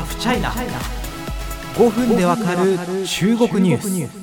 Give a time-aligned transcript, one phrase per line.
[0.00, 0.50] ハフチャイナ
[1.74, 4.20] 5分でわかる中国ニュース。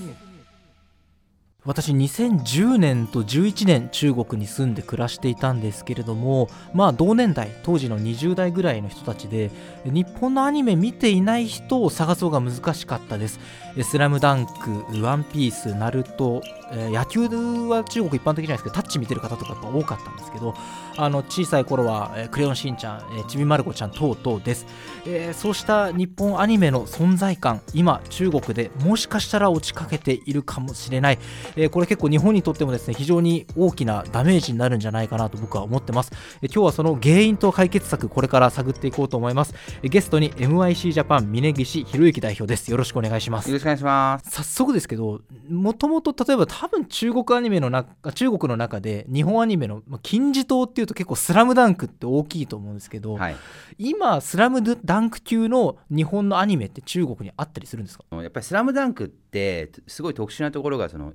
[1.66, 9.52] 私2010年と11年中国に住んで暮らしていたんですけれどもまあ同年代当時の20代ぐらいの人たちで
[9.84, 13.40] 日本のアニメ見ていない人を探そうが難しかったです。
[13.84, 16.42] スラムダンク、ワンピース、ナルト、
[16.72, 17.28] えー、野球
[17.68, 20.54] は中国一般的じゃないですけどタッチ見てる方とかやっぱ多かったんですけど
[20.98, 24.66] あの小さい頃は、えー、クレヨンしんちゃん、えー、ちびまる子ちゃん等々です、
[25.06, 31.20] えー、そうした日本アニメの存在感今中国でもしかしたら落ちかけているかもしれない、
[31.56, 36.12] えー、これ結構日本にとってもですね非常に大きなダメージになるんじゃないかなと僕は思ってます、
[36.42, 42.70] えー、今日はその原因と解決策これから探っていこうと思います、えー、ゲストに MIC ジャパン峯岸博之代表です。
[42.72, 43.50] よろしくお願いします。
[43.50, 44.32] よろしくお願いします。
[44.32, 53.36] 早速ですけどもともと例えば多分中国アニメの中中国の中で日本アニメの金字塔っていうと結構スラムダンクって大きいと思うんですけど、はい、
[53.78, 58.06] 今スラムダンク級の日本のアニメって中国にあったりするんですか？
[58.12, 61.14] やっぱりスラムダンクってすごい特殊なところがその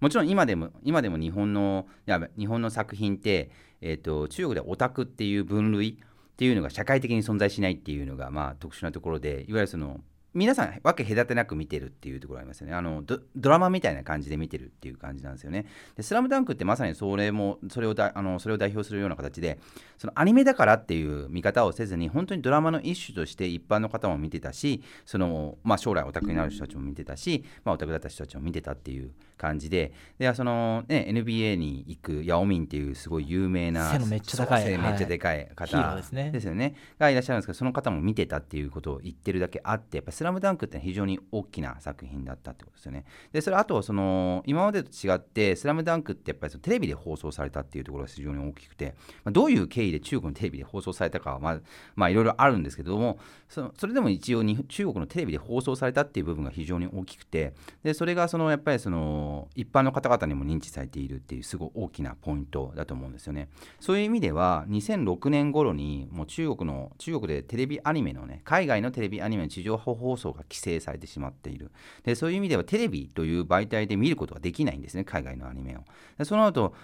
[0.00, 10.00] もちろん今でも今でも日本のや日本の作品って、えーと、中国でオタクっていう分類っていうのが社会的に存在しないっていうのがまあ特殊なところでいわゆるその
[10.34, 12.74] 皆さん分け隔てなく見てるっていうところありますよね。
[12.74, 15.66] あのドラマみたいな感じで見てるっていう感じなんですよね。
[15.96, 19.58] で「スラムダンクってまさにそれもそれをだあのそれを代表するような形で
[19.98, 36.74] そのアニメだからっていう見方をせずに本当にドラマの一種として一般の方も見てたしその、まあ、将来オタクになる人たちも見てたし、まあ、オタクだった人たちも見てたっていう感じででその、ね、NBA に行くヤオミンっていうすごい有名な背のめっちゃ高い背めっちゃでかい方です,、ね、ですよね。
[36.98, 43.04] がいらっしゃるんですけどその方も見てたっていうことを言ってるだけあってやっぱスラムダンクって非常に大きな作品だったってことですよね。
[43.32, 51.60] で、それあと、その、今までと違って、スラムダンクってやっぱりそのテレビで放送されたっていうところが非常に大きくて、まあ、どういう経緯で中国のテレビで放送されたかは、まあ、
[51.96, 57.52] まあ、いろいろあるんですけども、そそれでも一応に、中国のテレビで放送されたっていう部分が非常に大きくて、
[57.82, 63.48] で、それがその、やっぱりその、一般の方々にも認知されているっていう、すごい大きなポイントだと思うんですよね。
[63.80, 71.70] そういう意味では、2006年頃に、もう中国の、中国でテレビアニメのね、海外のテレビアニメの地上波放放送が規制されてしまっている。
[72.04, 75.80] でそういう意味ではテレビという媒体で見ることができないんですね海外のアニメを。
[76.18, 76.74] でその後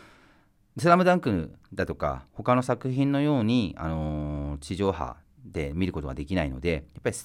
[0.78, 7.17] スラムダンクだとか他の作品のように、あのー、地上波で見ることができないのでやっぱり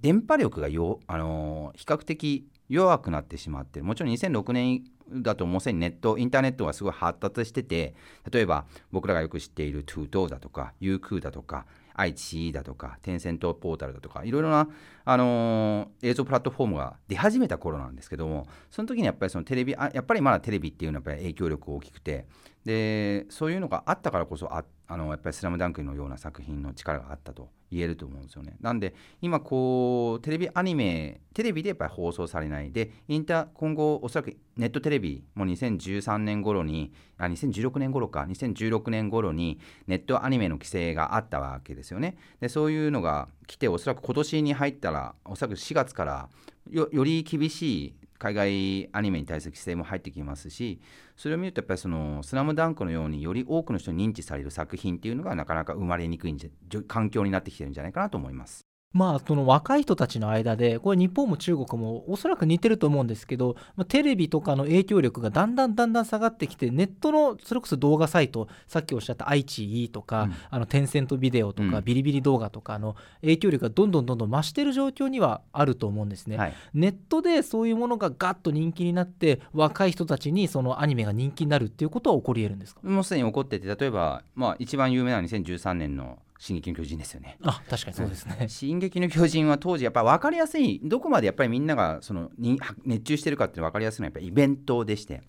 [0.00, 3.84] 電波力がよ、あのー、比較的弱くなってしまってる。
[3.84, 7.94] もちろん2006年だともうすでにネットインターネットがすごい発達してて
[8.30, 14.68] 例えば僕らがよく知っているトゥートーだとかユークーだとか愛知だとかテンセントポータルだとかいろいろな、
[15.04, 22.26] あのー、映像プラットフォームが出始めた頃なんですけどもその時にやっぱりそのテレビあやっぱりまだテレビっていうのはやっぱり影響力大きくて
[22.64, 28.56] でそういうのがあったからこそあってあのやっぱり「スラムダンクのような作品の力があったと言えると思うんですよね。
[28.60, 42.16] なんで今こうテレビアニメテレビでやっぱり放送されないでインター今後おそらくネットテレビも2013年頃にあ2016年頃か2016年頃にネットアニメの規制があったわけですよね。
[42.40, 46.28] でそういうのが来ておそらく今年に入ったらおそらく4月から
[46.70, 50.80] より厳しい海外アニメに対する規制も入ってきますし
[51.16, 58.71] それを見るとやっぱりその「スラムダンクのようにより多くの人に認知される作品っていうのがなかなか生まれにくいんじゃ環境になってきてるんじゃないかなと思います。
[58.92, 76.36] まあ、その若い人たちの間で、これ日本も中国もおそらく似てると思うんですけど、まあ、テレビとかの影響力がだんだんだんだん下がってきて、ネットのそれこそ動画サイト、さっきおっしゃった愛知 E とか、うん、あのテンセントビデオとか、ビリビリ動画とかの影響力がどんどんどんどん増してる状況にはあると思うんですね。
[76.36, 82.80] はい、ネットでそういうものがガッと人気になって、若い人たちにそのアニメが人気になるっていうことは起こり得るんですか？
[82.82, 87.38] もうすでに起こってて、例えば、まあ、一番有名な2013年の進撃の巨人ですよね。
[87.44, 88.48] あ確かにそうですね。
[88.48, 95.22] 進撃の巨人は当時やっぱり分かりやすいどこまでやっぱりみんながそのに熱中してるかって分かりやすいのはやっぱりイベントでして。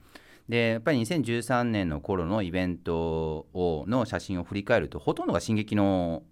[0.49, 6.23] でやっぱり2013年の頃のイベントをの写真を振り返るとほとんどが進撃の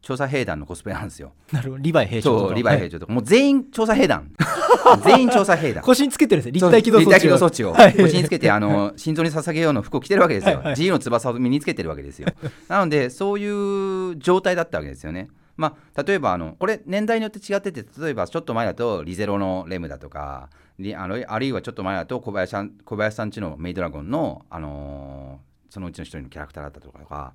[0.00, 1.32] 調査兵団のコスプレなんですよ。
[1.52, 2.54] なるほど、リヴァイ兵長とか。
[2.54, 4.30] リヴァイ兵長とか、もう全員調査兵団。
[5.04, 5.82] 全員調査兵団。
[5.82, 7.10] 腰につけてるんです立体機動装置を。
[7.10, 10.62] 立体機動装置を腰につけて、あの心臓に捧げようの服を着てるわけですよ。
[10.66, 12.28] 自由の翼を身につけてるわけですよ。
[12.68, 15.28] なので、そういう状態だったわけですよね。
[15.58, 20.50] まあ、例えばあのこれ年代によって違ってて例えばちょっと前だとリゼロのレムだとか
[20.96, 27.34] あのあるいはちょっと前だと小林さん小林さんちのメイドラゴンの、あのー、そのうちの一人のキャラクターだったとか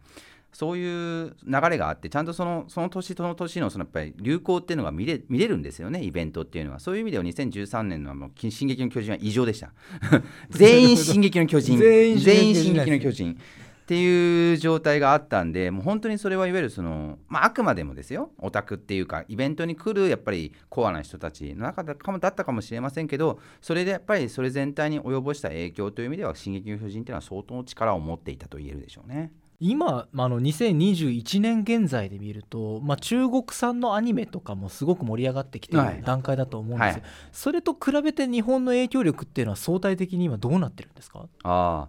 [0.53, 6.79] そういう流れがあってちゃんとそのその年その年のそのやっぱり流行っていうのが見れ見れるんですよねイベントっていうのは。
[6.79, 9.73] そういう意味では2013年の「進撃の巨人」は異常でした。
[10.49, 12.19] 全員「進撃の巨人」全員
[12.55, 13.37] 「進撃の巨人」
[13.83, 29.33] っていう状態があったんでもう本当にそれはいわゆるその、まあ、あくまでもですよオタクっていうかイベントに来るやっぱりコアな人たちの中だったかもしれませんけどそれでやっぱりそれ全体に及ぼした影響という意味では「進撃の巨人」っていうのは相当力を持っていたと言えるでしょうね。
[29.65, 35.79] 今、あの2021年現在で見ると、まあ、中国産のアニメとかもすごく盛り上がってきてい。
[35.79, 37.01] る段階だと思うんですよ、はい。
[37.01, 41.27] はい、それと比べて日本の影響力っていうのは相対的に今どうなってるんですか？
[41.43, 41.87] あ。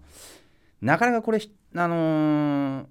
[0.81, 1.41] なかなかこれ
[1.75, 2.87] あのー、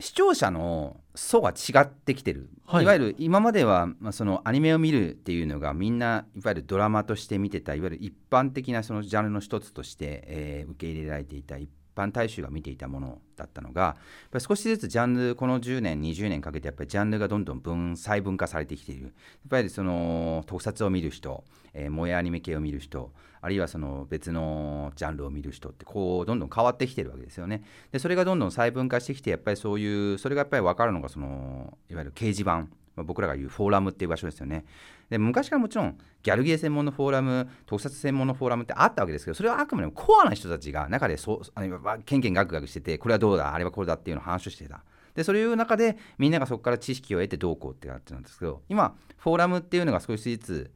[0.00, 13.96] 視聴者の層が違ってきてる、はい、いわゆる今までは、まあ、そのアニメを見るっていうのがみんないわゆるドラマとして見てたいわゆる一般的なそのジャンルの一つとして、えー、受け入れられていた一般大衆が見ていたものだったのが
[14.38, 19.12] 少しずつジャンルこの10年20年かけてやっぱりジャンルがどんどん分細分化されてきているやっ
[19.48, 21.44] ぱりその特撮を見る人、
[21.74, 27.64] えー、萌えアニメ系を見る人あるいはその別のジャンルを見る人ってこうどんどん変わってきてるわけですよね。
[27.90, 34.64] でそれがどんどん細分化してきてやっぱりそういうそれがやっぱり分かるのがそのいわゆる掲示板ま僕らが言うフォーラムっていう場所ですよね。
[35.10, 44.84] で昔からもちろんギャルゲー専門のフォーラム特撮専門のフォーラムってあったわけですけどそれはあくまでもコアな人たちが中でそあのケンケンガクガクしててこれはどうだあれはこれだっていうのを話をしてた。
[45.14, 50.70] でそういう中でみんながそこから知識を得てどうこうって感じなんですけど今フォーラムっていうのが少しずつ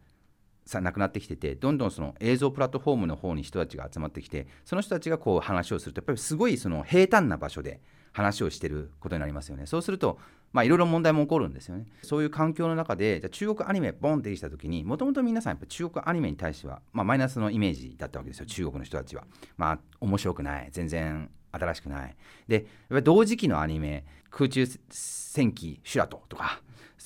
[0.67, 7.81] さなくなってきててどんどんその映像プラットフォームの方に人たちが集まってきてその人たちがこう話をするとやっぱりすごいその平坦な場所で
[8.13, 10.19] 話をしてることになりますよねそうすると
[10.57, 11.85] まあいろいろ問題も起こるんですよね。
[12.01, 18.47] そういう環境の中でじゃ中国アニメボンってできた時にもともと皆さんやっぱ中国アニメに対しては、まあ、マイナスのイメージだったわけですよ。
[18.47, 19.25] 中国の人たちは。
[19.59, 20.69] まあ面白くない。
[20.73, 22.17] 全然新しくない。
[22.49, 26.63] でやっぱり同時期のアニメ空中戦記シュラトとか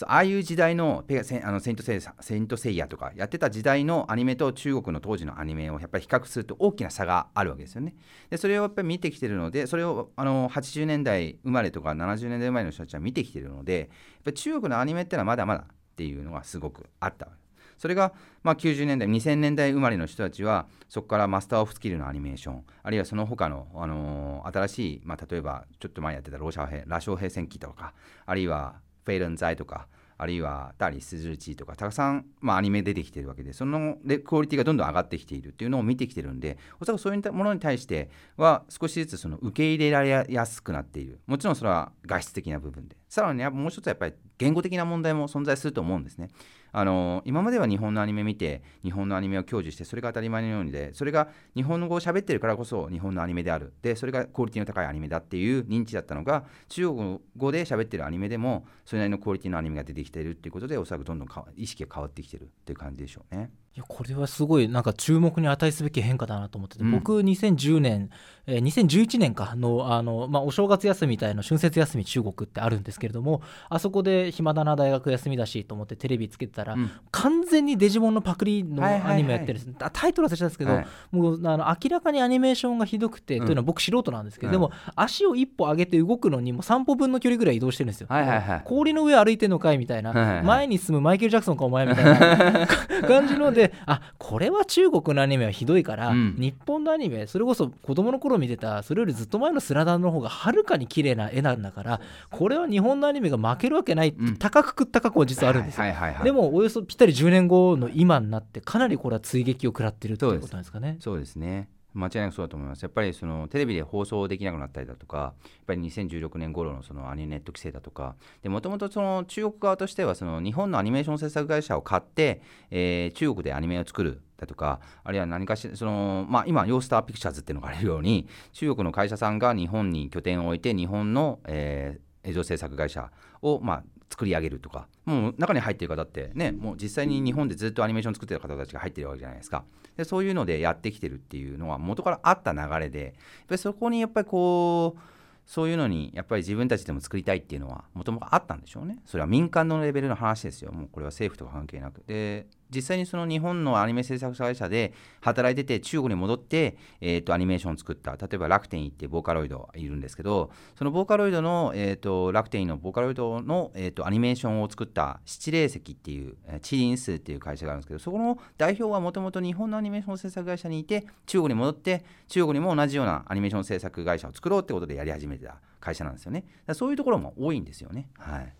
[0.09, 7.95] ああいう時代のペセあのセントセイセントセイヤとかやってた時代のアニメと中国の当時のアニメをやっぱり比較すると大きな差があるわけですよね。
[8.31, 13.89] でそれをやっぱり見てきてるのでそれをあの80年代生まれとか70年代生まれの人たちは見てきてるのでやっ
[14.25, 15.67] ぱり中国のアニメってのはまだまだっ
[15.97, 17.51] ていうのがすごくあったわけです
[17.81, 18.13] それが、
[18.43, 27.95] まあ、90年代2000年代生まれの人たちはそこからマスター・オフ・スキルのアニメーションあるいはその他の、あのー、新しい、まあ、例えばちょっと前やってたローシャー兵羅生兵戦記とか
[28.27, 41.21] あるいはペイルンザイとかあるいはダリスズルチとかたくさん、まあ、アニメ出てきてるわけでそのクオリティがどんどん上がってきているっていうのを見てきてるんでおそらくそういうものに対しては少しずつその受け入れられやすくなっている。
[41.27, 42.97] もちろんそれは画質的な部分で。
[43.09, 46.29] さらにもう一つはやっぱり言語的な問題も存在すると思うんですね。
[46.73, 63.51] あの今までは日本のアニメ見て日本のアニメを享受してそれが当たり前のようにでそれが日本語を喋ってるからこそ日本のアニメであるでそれがクオリティの高いアニメだっていう認知だったのが中国語で喋ってるアニメでもそれなりのクオリティのアニメが出てきているっていうことでおそらくどんどん意識が変わってきてるっていう感じでしょうね。
[63.77, 68.11] いやこれはすごいなんか注目に値すべき変化だなと思ってて、うん、僕2010年、
[68.49, 92.67] えー、2011年かのあの、まあ、お正月休みみたいな春節休み中国ってあるんですけれどもあそこで暇だな大学休みだしと思ってテレビつけてたら、うん、完全にデジモンのパクリのアニメやってるんです、はタイトルは忘れたんですけど、はい、もうあの明らかにアニメーションがひどくて、うん、というのは僕素人なんですけど、でも足を一歩上げて動くのにも散歩分の距離ぐらい移動してるんですよ、はいはいはい、氷の上歩いてんのかいみたいな、はいはいはい、前に進むマイケル・ジャクソンかお前みたいな。
[93.07, 105.85] 感じのであこれは中国のアニメはひどいから、うん、日本のアニメそれこそ子供の頃見てたそれよりずっと前のスラダンの方がはるかに綺麗な絵なんだからこれは日本のアニメが負けるわけない、うん、高く食った過去は実はあるんですよ、
[106.25, 110.97] でもおよそぴったり10年後の今になってかなりこれは追撃を食らってるということなんですかね。
[111.01, 112.83] そうですね間違いなくそうだと思います。
[112.83, 115.35] やっぱりそのテレビで放送できなくなったりだとか、やっ
[115.67, 133.11] ぱり2016年頃のそのアニメネット規制だとか、もともとその中国側としてはその日本のアニメーション制作会社を買って、えー、中国でアニメを作るだとか、あるいは何かしら、そのまあ、今、ヨースターピクチャーズっていうのがあるように、中国の会社さんが日本に拠点を置いて、日本の、えー、映像制作会社
[133.43, 139.65] を、まあ、作り上げるとかもう中に入ってる方ってねもう実際に日本でずっとアニメーション作ってる方たちが入ってるわけじゃないですか。
[139.97, 143.13] でそういうのでやってきてるっていうのは元からあった流れでやっ
[143.49, 145.01] ぱりそこにやっぱりこう
[145.47, 148.99] そういうのにやっぱり自分たちでも作りたいっていうのはもともとあったんでしょうね。
[149.05, 150.73] それは民間のレベルの話ですよ。
[150.73, 152.03] もうこれは政府とか関係なく。
[152.07, 158.17] で実際にその日本のアニメ制作会社で働いてて中国に戻って、えー、とアニメーションを作った。
[158.17, 176.45] 例えば楽天行ってボーカロイドいるんですけどそのボーカロイドの、えー、と楽天のボーカロイドの、えー、とアニメーションを作った七霊石っていうチリンスっていう会社があるんですけどそこの代表はもともと日本のアニメーション制作会社にいて中国に戻って中国にも同じようなアニメーション制作会社を作ろうってことでやり始めてた会社なんですよね。
[176.75, 178.09] そういうところも多いんですよね。
[178.19, 178.53] はい。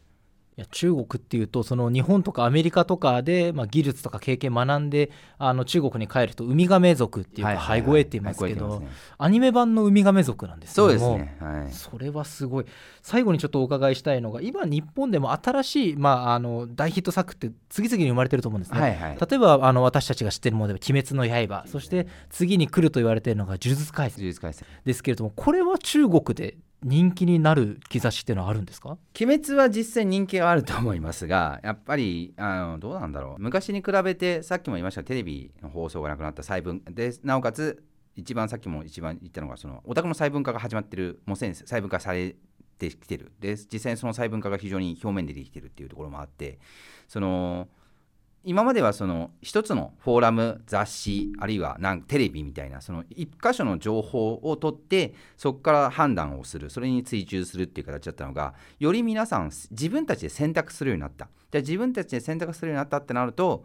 [0.61, 8.83] や中国っていうとその日本とかアメリカとかで、まあ、技術とか経験学んであの中国に帰るとウミガメ族っていうかハイゴエって言いますけど、
[9.19, 12.67] アニメ版のウミガメ族なんですけどもそうですね、はい、それはすごい。
[13.03, 24.25] 最後にちょっとお伺いしたいのが今日本でも新しい、まあ、あの大ヒット作って次々に生まれてると思うんですね、はいはい、例えばあの私たちが知ってるもので「鬼滅の刃」そして次に来ると言われているのが「呪術廻戦」
[24.85, 28.97] ですけれどもこれは中国で人気になる兆しっていうのはあるんですか？
[29.21, 33.43] 鬼滅は実際人気があると思いますが やっぱりあのどうなんだろう。
[33.43, 37.83] 昔に比べてさっきも言いましたテレビの放送がなくなった細分でなおかつ
[38.17, 42.35] 一番さっきも一番言ったのがそのオタクの細分化が始まってるもうすでに細分化され
[42.79, 43.33] てきてる。
[43.41, 46.59] で実際にその細分化が非常に表面でできてるっていうところもあって
[47.09, 47.69] その
[48.43, 63.65] 今まではその一つのフォーラム雑誌あるいはなんテレビみたいなその一箇所の情報を取ってそこから判断をするそれに追従するっていう形だったのがより皆さん自分たちで選択するようになったじゃあ自分たちで選択するようになったってなると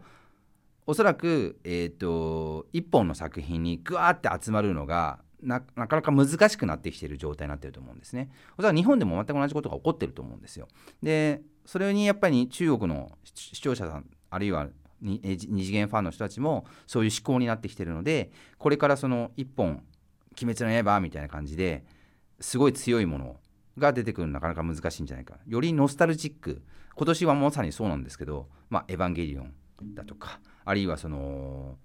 [0.86, 8.30] おそらく、えーと、一本の作品にグワーって集まるのがなかなか難しくなってきている状態になっていると思うんですね。
[8.56, 10.68] おそらく日本でも全く同じことが起こってると思うんですよ。
[11.02, 14.68] でそれにやっぱり中国の視聴者さんあるいは
[15.00, 19.82] 二次元ファンの人たちもそういう思考になってきてるのでこれからその一本
[20.42, 21.84] 「鬼滅の刃」みたいな感じで
[22.40, 23.36] すごい強いもの
[23.78, 25.38] が出てくるのなかなか難しいんじゃないか。
[25.46, 26.62] よりノスタルジック
[26.94, 29.54] 今年はまさにそうなんですけど「まあ、エヴァンゲリオン」
[29.94, 31.78] だとかあるいはその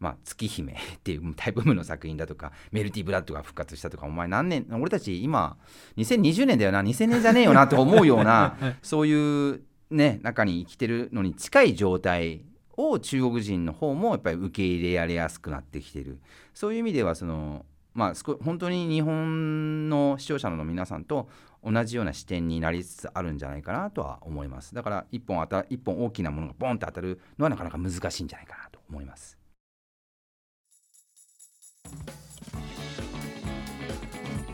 [0.00, 5.56] まあ、月姫 っていうタイプの作品だとかメルティブラッドが復活したとかお前何年俺たち今
[5.96, 12.44] 2020年だよな2000年じゃねえよなと思うような そういうね中に生きてるのに近い状態
[12.76, 16.18] を中国人の方もやっぱり受け入れられやすくなってきてる。
[16.54, 21.28] そういう意味ではそのまあ本当に日本の視聴者の皆さんと
[21.64, 24.74] 同じような視点になりつつあるんじゃないかなとは思います。
[24.74, 29.36] だから一本た一本大きなものがボンって当たるのはなかなか難しいんじゃないかなと思います。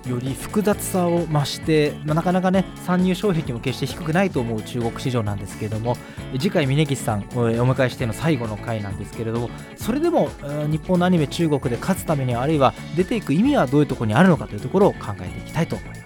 [0.08, 5.96] より複雑さを増して、まあ、なかなかね参入障壁も決して低くないと思う中国市場なんですけれども
[6.32, 10.28] 次回峯岸さんお迎えしての最後の回なんですけれどもそれでも
[10.70, 16.03] 日本のアニメ中国で勝つためにはあるいは出ていく意味はどういうところにあるのかというところを考えていきたいと思います。